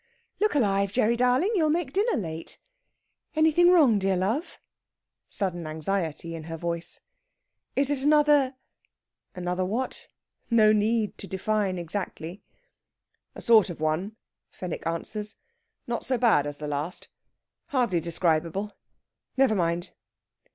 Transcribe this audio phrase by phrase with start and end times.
[0.39, 1.51] "Look alive, Gerry darling!
[1.53, 2.57] you'll make dinner late....
[3.35, 4.57] Anything wrong, dear love?"
[5.27, 7.01] Sudden anxiety in her voice.
[7.75, 8.55] "Is it another...?"
[9.35, 10.07] Another what?
[10.49, 12.41] No need to define, exactly!
[13.35, 14.15] "A sort of one,"
[14.49, 15.35] Fenwick answers.
[15.85, 17.07] "Not so bad as the last.
[17.67, 18.75] Hardly describable!
[19.37, 19.91] Never mind."